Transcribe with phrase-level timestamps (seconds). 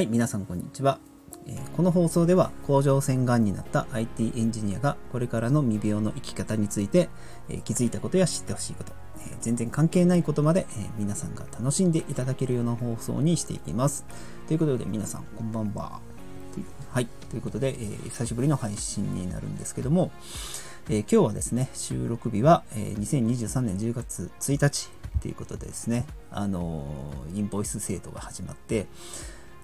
[0.00, 0.98] はい、皆さんこんにちは。
[1.46, 7.10] えこの放送では甲状腺がんになった IT エンジニアがこれからの未病の生き方について、
[7.50, 14.06] え気づいたことや知ってほしいこと、え全然関係ないことまで、え皆さんが楽しんでいただけるような放送にしていきます。
[14.48, 16.00] ということで皆さんこんばんは。
[16.92, 20.12] はい、ということで、え久しぶりの配信になるんですけども、
[20.88, 24.88] え今日はですね、収録日は、え2023年10月1日
[25.20, 26.86] ということでですね、あの
[27.34, 28.86] インボイス制度が始まって、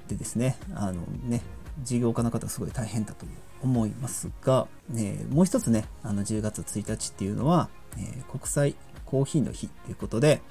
[0.08, 1.42] でですね、あのね、
[1.82, 3.26] 事業家の方すごい大変だと
[3.62, 8.74] 思いますが、えもう一つね、あの10月1日っていうのは、えー国際
[9.04, 10.42] コーヒーの日ということで、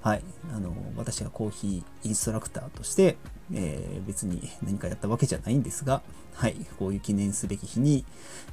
[0.00, 0.22] はい、
[0.54, 3.16] あの、私がコーヒーインストラクターとして、
[3.52, 6.02] えー別に何かやったわけじゃないんですが、
[6.34, 8.04] はい、こういう記念すべき日に、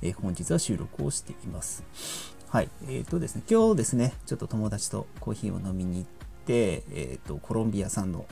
[0.01, 1.83] えー本日は収録をしています。
[2.49, 6.05] はい、えっ、とですね、今日ですね、ちょっと友達とコーヒーを飲みに行っ
[6.45, 8.25] て、えっ、と、コロンビア産の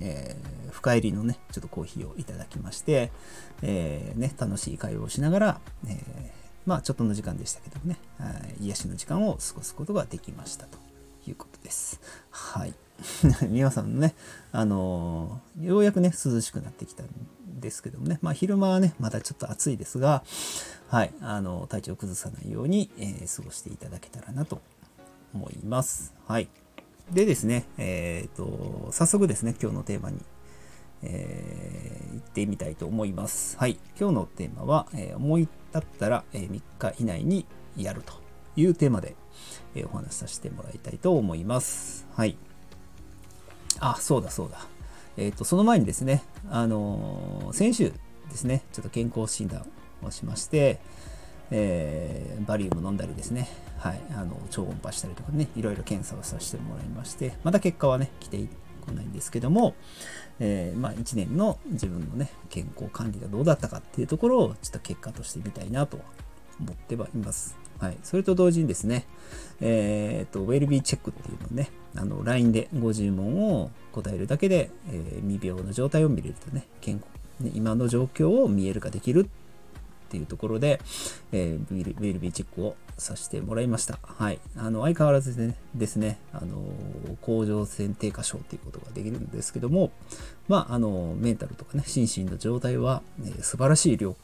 [0.00, 3.12] えー深入りのね、ちょっとコーヒーをいただきまして、
[3.60, 5.96] えーね、楽しい会話をしながら、えー
[6.64, 10.78] まあちょっとの時間でしたけどもね、はい癒しの時間を過ごすことができましたと
[11.26, 12.00] いうことです。
[12.30, 12.74] はい。
[13.50, 14.14] 皆さんのね、
[14.52, 17.08] あのーようやくね、涼しくなってきたん
[17.60, 20.22] ですけどもね、まあ昼間はね、まだちょっと暑いですが、
[20.88, 24.60] はい、あの体調を崩さないように、えー過ごしていただけたらなと
[25.34, 26.14] 思います。
[26.26, 26.48] はい。
[27.10, 30.18] でですね、えっ、と、早速ですね、今日のテーマに、
[31.02, 33.58] えー行ってみたいと思います。
[33.58, 33.78] はい。
[33.98, 38.14] 今日のテーマは、えー思い立ったら、え3日以内にやると
[38.56, 39.16] いうテーマで、
[39.74, 42.06] えお話しさせてもらいたいと思います。
[42.14, 42.36] はい。
[43.80, 44.66] あ、そうだそうだ。
[45.16, 47.92] えっ、と、その前にですね、あの先週
[48.30, 49.66] ですね、ちょっと健康診断
[50.02, 50.80] をしまして、
[51.52, 58.38] えーバリウム飲んだりですね、はい、あの超音波したりとかね、いろいろ検査をさせてもらいまして、まだ結果はね、来て
[58.84, 59.74] こないんですけども、
[60.40, 65.98] えーまあ、1年の自分のね、健康管理がどうだったかっていうところを、ちょっと結果として見たいなと
[66.60, 67.56] 思ってはいます。
[67.78, 69.06] はい、それと同時にですね、
[69.60, 77.06] えーと、ウェルビーチェックっていうのをね、あの LINE で50問を答えるだけで、えー未病の状態を見れるとね、健康
[77.42, 79.28] ね今の状況を見える化できる
[80.12, 80.78] っていうところで、
[81.32, 83.98] えーウェルウェルビーチェックをさせてもらいました。
[84.02, 84.38] はい。
[84.56, 86.58] あの、相変わらずでねですね、あの、
[87.22, 89.90] 甲状腺低下症っていうことができるんですけども、
[90.48, 94.14] まあ、あの、メンタルとかね、心身の状態は、え素晴らしい良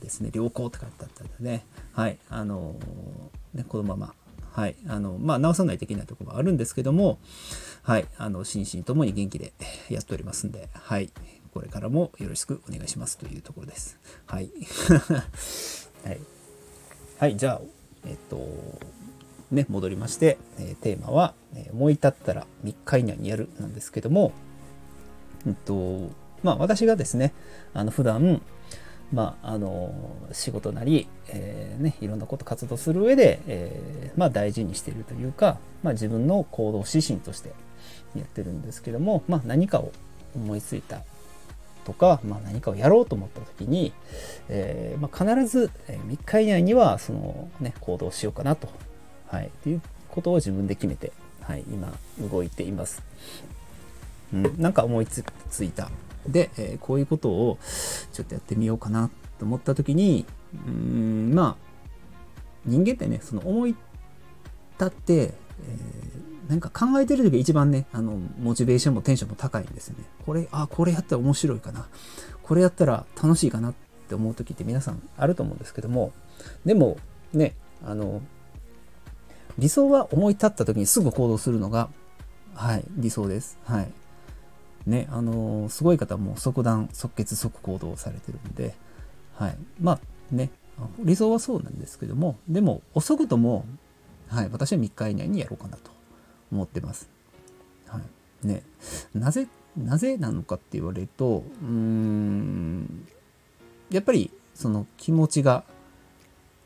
[0.00, 2.18] ですね、良好って書いてあったんでね、はい。
[2.30, 2.76] あの、
[3.52, 4.14] ね、このまま、
[4.50, 4.76] はい。
[4.88, 7.18] あの、まあ、直さないといけないところもあるんですけども、
[7.82, 8.06] はい。
[8.16, 9.52] あの、心身ともに元気で
[9.90, 11.10] やっておりますんで、はい。
[11.54, 13.96] これからもよろしくお願いしますというところです。
[14.26, 14.50] はい。
[16.04, 16.20] はい。
[17.18, 17.60] はい、じゃあ、
[18.04, 18.44] えっと、
[19.52, 24.32] ね、戻りまして、えーテーマは、えー思い立ったら3日以内にやるなんですけども、
[25.46, 26.10] えっと、
[26.42, 27.32] まあ、私がですね、
[27.72, 28.42] あの、普段、
[29.12, 29.94] まあ、あの、
[30.32, 37.52] 仕事なり、えーね、いろんなこと活動する上で、えーまあ、大事にしているというか、まあ、自分の行動指針として
[38.16, 39.92] やってるんですけども、まあ、何かを
[40.34, 41.02] 思いついた
[41.84, 43.92] とか、まあ、何かをやろうと思った時に、
[44.48, 48.68] えーまあ、必ず3日以内にはその、ね、行動しようかなと、
[49.28, 51.12] はい、っていうことを自分で決めて、
[51.42, 51.92] はい、今
[52.30, 53.02] 動いています。
[54.32, 55.90] うん、なんか思いつついた。
[56.26, 57.58] で、えーこういうことを
[58.12, 60.24] ちょっとやってみようかなと思った時に、
[60.66, 61.64] うん、まあ、
[62.64, 63.76] 人間ってね、その思い
[64.78, 66.04] 立って、えー
[66.48, 70.04] なんか考えてる時が一番ね、あの、モチベーションもテンションも高いんですよね。
[70.26, 71.86] これ、あ、これやったら面白いかな。
[72.42, 73.74] これやったら楽しいかなっ
[74.08, 76.12] て思う時って皆さんあると思うんですけども、
[76.66, 76.98] でも、
[77.32, 78.20] ね、あの、
[79.58, 81.88] 理想は思い立った時にすぐ行動するのが、
[82.54, 83.58] はい、理想です。
[83.64, 83.92] はい。
[84.86, 88.74] ね、あのすごい方も即断、即決、即行動されてるんで、
[89.34, 89.56] はい。
[89.80, 90.00] まあ
[90.30, 90.50] ね、
[90.98, 93.64] 理想はそうなんですけども、でも遅くとも、
[94.34, 95.92] はい、私は3日以内にやろうかなと
[96.50, 97.08] 思ってます。
[97.86, 98.00] は
[98.42, 98.46] い。
[98.46, 98.64] ね、
[99.14, 99.46] なぜ、
[99.76, 103.06] なぜなのかって言われると、うーん、
[103.90, 105.62] やっぱりその気持ちが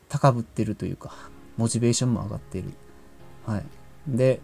[0.09, 1.13] 高ぶってるというか、
[1.59, 2.73] モチベーションも上がってる。
[3.45, 3.65] はい。
[4.09, 4.41] で、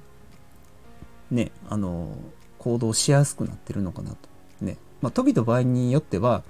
[1.31, 2.15] ね、あの、
[2.59, 4.17] 行動しやすくなってるのかなと。
[4.61, 4.77] ね。
[5.01, 6.45] まあ、時と場合によっては、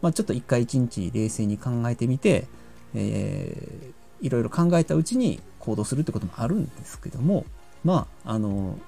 [0.00, 2.46] まあ、ちょっと一回一日冷静に考えてみて、
[2.94, 7.44] えーいろいろ考えたうちに行動するってこともあるんですけども、
[7.84, 8.78] まあ、あの、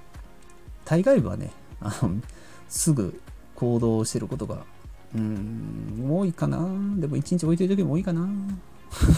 [0.85, 1.51] 大概はね、
[1.81, 2.21] あの、
[2.69, 3.21] すぐ
[3.55, 4.65] 行動してることが、
[5.15, 6.59] うん、多いかな。
[6.99, 8.29] でも一日置いてる時も多いかな。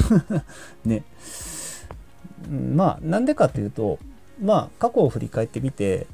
[0.84, 1.04] ね。
[2.50, 3.98] まあ、なんでかっていうと、
[4.40, 6.06] まあ、過去を振り返ってみて、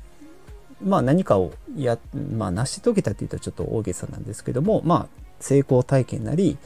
[0.83, 1.99] まあ何かをや、
[2.35, 6.59] まあ成し遂げたって言うとちょっと大げさなんですけども、まあ成功体験なり、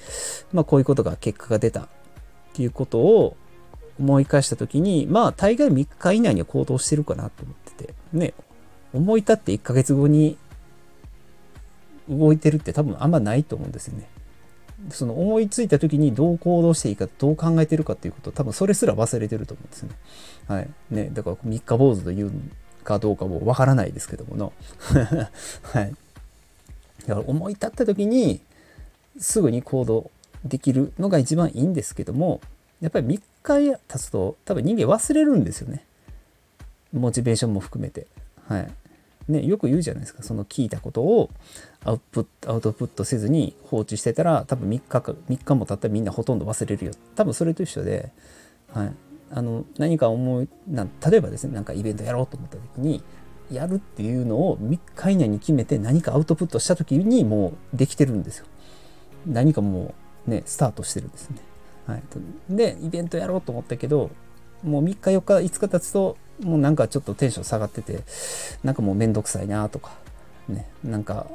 [0.53, 1.89] まあこういうことが結果が出た
[2.55, 3.37] っていうことを
[3.99, 8.33] 思い返した時に、まあ大概3日以内には行動してるかなと思ってて、ね、
[8.93, 10.39] 思い立って1ヶ月後に
[12.09, 14.09] 動いてるって多分あんまないと思うんですよね。
[14.91, 19.97] その思いついた時にどう行動していいか、どう考えてるかっていうこと、多分それすら忘れてると思うんですよね。
[20.47, 20.71] はい。
[20.91, 22.31] ね、だから三日坊主という
[22.85, 24.53] かどうかもわからないですけどもの。
[25.73, 25.95] はい。
[27.07, 28.41] だから思い立った時に、
[29.19, 30.11] すぐに行動
[30.45, 32.41] できるのが一番いいんですけども、
[32.81, 35.85] やっぱり3日経つと多分人間忘れるんですよね。
[36.93, 38.07] モチベーションも含めて。
[38.47, 38.71] はい。
[39.27, 40.23] ね、よく言うじゃないですか。
[40.23, 41.31] その聞いたことを
[41.85, 46.93] アウトアウトプットせずに放置してたら多分3日か3日も経ったらみんなほとんど忘れるよ。
[47.15, 48.13] 多分それと一緒で、
[48.73, 48.93] はい。
[49.31, 53.03] あの何か思いな例えばですねなんかイベントやろうと思った時に
[53.51, 58.47] やるっていうのを3日以内に決めて何かアウトプットした時にもうできてるんですよ。
[59.27, 59.95] 何かもう
[60.27, 61.37] ねスタートしてるんですね。
[61.87, 62.03] はい、
[62.49, 64.11] でイベントやろうと思ったけど
[64.63, 68.01] もう3日4日5日経つともうなんかちょっとテンション下がってて
[68.63, 69.93] なんかもうめんどくさいなとか
[70.49, 71.27] ねなんか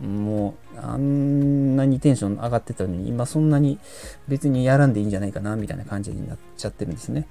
[0.00, 3.78] もうあんなにテンション上がってたのに今そんなに
[4.28, 7.26] 別にやらんでいいんじゃないかなみたいな感じになっちゃってるんですね。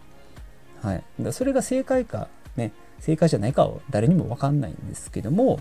[0.82, 2.28] はい、だそれが正解か
[2.58, 5.60] ね正解じゃないかは誰にも分かんないんですけども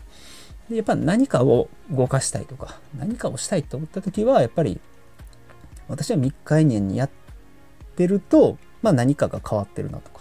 [0.70, 4.80] やっぱ何かを動かしたいとか何かをしたいと思った時はやっぱり
[5.88, 7.10] 私は3日以内にやっ
[7.96, 10.20] てると、まあ、何かが変わってるなとか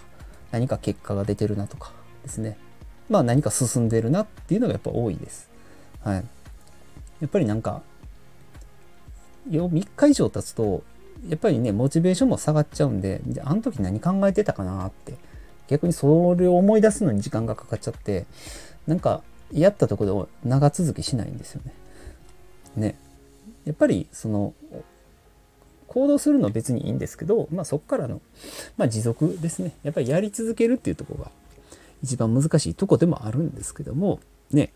[0.51, 1.92] 何か結果が出てるなとか
[2.24, 2.57] ですね
[3.10, 5.50] まあ何か進んでるなっていうのがやっぱ多いです。
[6.01, 6.24] はい、や
[7.25, 7.81] っぱりなんか
[9.50, 10.83] 3日以上経つと
[11.27, 15.15] やっぱりねモチベーションも下がっちゃうんであの時何考えてたかなって
[15.68, 18.25] 逆にそれを思い出すのに時間がかかっちゃって
[18.88, 19.21] なんか
[19.51, 21.74] やったところで長続きしないんですよね。
[22.75, 22.95] ね。
[23.65, 24.54] やっぱりその
[25.94, 28.19] 行動するのは別にいいんですけど、まあ、そこからの、
[28.78, 29.75] まあ、持続ですね。
[29.84, 31.30] やっぱりやり続けるっていうとこが
[32.01, 34.19] 一番難しいとこでもあるんですけども
[34.51, 34.74] ね。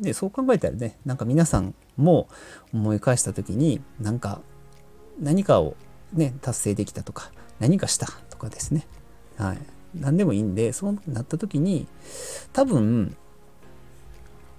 [0.00, 2.28] でそう考えたらねなんか皆さんも
[2.74, 4.42] 思い返した時になんか
[5.18, 5.76] 何かを
[6.12, 8.86] ね達成できたとか何かしたとかですね。
[9.36, 9.58] はい。
[9.94, 11.86] 何でもいいんでそうなった時に
[12.52, 13.16] 多分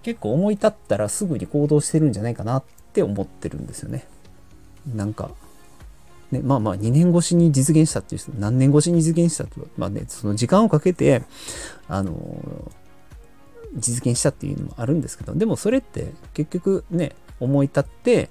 [0.02, 2.64] 結構思い立ったらすぐに行動してるんじゃないかなっ
[2.94, 4.08] て思ってるんですよね。
[4.94, 5.32] なんか、
[6.32, 11.24] ね、まあまあ2年越しに実現したっていう、何年越しに実現したと、まあね、その時間をかけて、
[11.88, 12.72] あの
[13.76, 18.30] 実現したっていうのもあるんですけど、でもそれって結局ね、思い立って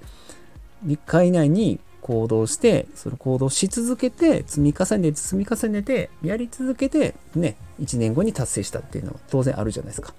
[0.85, 10.13] 3日以内に行動して、その行動し続けて、積み重ねて積み重ねて、やり続けて、ね、1年後に達成したっていうのは当然あるじゃないですか。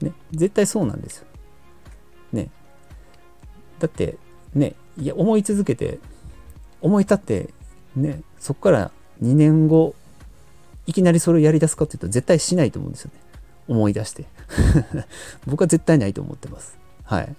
[0.00, 1.26] ね、絶対そうなんですよ。
[2.32, 2.50] ね。
[3.78, 4.16] だって、
[4.54, 5.98] ね、いや、思い続けて、
[6.80, 7.50] 思い立って、
[7.96, 8.90] ね、そこから
[9.22, 9.94] 2年後、
[10.86, 13.20] いきなりそれをやり出すかっていうと絶対しないと思うんですよね。
[13.68, 14.24] 思い出して。
[15.46, 16.76] 僕は絶対ないと思ってます。
[17.04, 17.34] はい。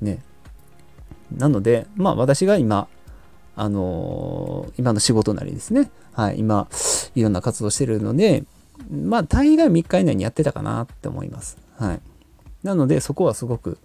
[0.00, 0.22] ね。
[1.36, 2.88] なので、まあ私が今、
[3.56, 5.90] あのー、今の仕事なりですね。
[6.12, 6.38] はい。
[6.38, 6.68] 今、
[7.14, 8.44] いろんな活動してるので、
[8.90, 11.58] まあ大概3日以内にやってたかなって思います。
[11.76, 12.00] はい。
[12.62, 13.78] なのでそこはすごく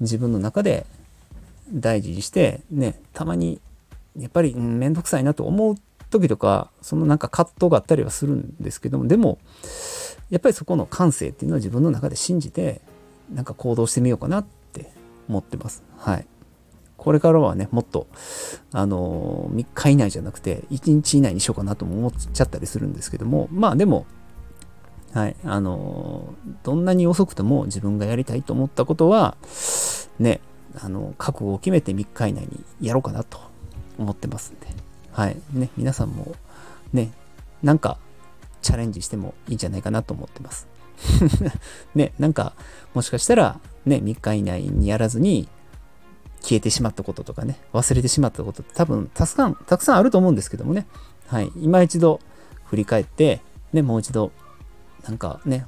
[0.00, 0.86] 自分の中で
[1.72, 3.60] 大事にしてねたまに
[4.18, 5.76] やっぱり面倒くさいなと思う
[6.10, 9.38] 時とかそのなんか葛藤があったりはするんですけどもでも
[10.30, 12.80] やっぱりそこの感性っていうのは自分の中で信じて
[13.32, 14.90] なんか行動してみようかなって
[15.28, 15.82] 思ってます。
[15.98, 16.26] はい。
[16.96, 18.06] これからはね、もっと、
[18.72, 24.06] あの、3日以内じゃなくて、1日以内にしようかなとも思っちゃったりするんですけども、まあでも、
[25.12, 29.36] はい、あの、どんなに遅くても自分がやりたいと思ったことは、
[30.20, 30.40] ね、
[30.80, 33.40] あの、覚悟を決めて3日以内にやろうかなと
[33.98, 34.66] 思ってますんで、
[35.12, 35.36] はい。
[35.52, 36.34] ね、皆さんも
[36.92, 37.12] ね、
[37.62, 37.98] なんか
[38.62, 40.68] チャレンジしてもいいんじゃないかなと思ってます。
[41.94, 42.54] ね、なんか、
[42.94, 45.48] もしかしたら、ね、3日以内にやらずに
[46.40, 50.86] 消えてしまったこととかね、忘れてしまったことって多分たくさん、たくさんあると思うんですけどもね、
[51.26, 51.50] はい。
[51.56, 52.20] 今一度
[52.66, 53.40] 振り返って、
[53.72, 54.32] ね、もう一度、
[55.04, 55.66] なんかね、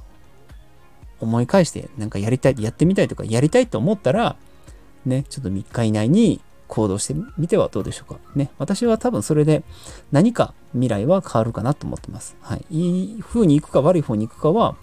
[1.19, 4.37] 思い返して、なんかやりたい、やってみたいとか、やりたいと思ったら、
[5.05, 8.19] ね、ちょっと3日以内に行動してみてはどうでしょうか。
[8.35, 9.63] ね、私は多分それで
[10.11, 12.35] 何か未来は変わるかなと思ってます。
[12.41, 12.65] はい。
[12.69, 14.75] いい風に行くか悪い方に行くかは、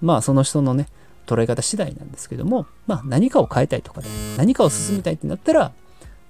[0.00, 0.88] まあその人のね、
[1.26, 5.72] 捉え方次第なんですけども、まあ何かを変えたいとかね、何かを進みたいってなったら、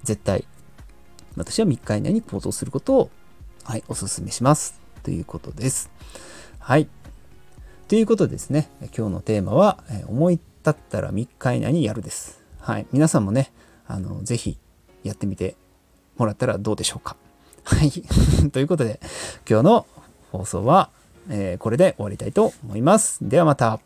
[0.03, 0.45] 絶対
[1.35, 3.09] 私は3日以内に行動することを、
[3.63, 4.79] はい、お勧めします。
[5.01, 5.89] ということです。
[6.59, 6.87] はい。
[7.87, 12.42] ということでですね、今日のテーマは、思い立ったら3日以内にやるです。
[12.63, 12.87] はい。
[12.93, 13.51] 皆さんもね、
[13.87, 14.57] あの、ぜひ
[15.03, 15.57] やってみて
[16.15, 17.17] もらったらどうでしょうか。
[17.65, 17.91] はい。
[18.51, 19.01] ということで、
[19.47, 19.85] 今日の
[20.31, 20.89] 放送は、
[21.29, 23.19] えー、これで終わりたいと思います。
[23.21, 23.81] ではまた。